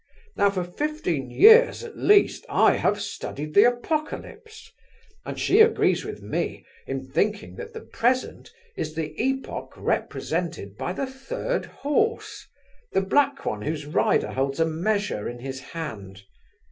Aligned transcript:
Now 0.35 0.49
for 0.49 0.63
fifteen 0.63 1.29
years 1.29 1.83
at 1.83 1.95
least 1.95 2.43
I 2.49 2.77
have 2.77 2.99
studied 2.99 3.53
the 3.53 3.65
Apocalypse, 3.65 4.71
and 5.27 5.37
she 5.39 5.61
agrees 5.61 6.03
with 6.03 6.23
me 6.23 6.65
in 6.87 7.05
thinking 7.05 7.53
that 7.57 7.73
the 7.73 7.81
present 7.81 8.49
is 8.75 8.95
the 8.95 9.13
epoch 9.23 9.73
represented 9.77 10.75
by 10.75 10.93
the 10.93 11.05
third 11.05 11.65
horse, 11.67 12.47
the 12.93 13.01
black 13.01 13.45
one 13.45 13.61
whose 13.61 13.85
rider 13.85 14.31
holds 14.31 14.59
a 14.59 14.65
measure 14.65 15.29
in 15.29 15.37
his 15.37 15.59
hand. 15.59 16.23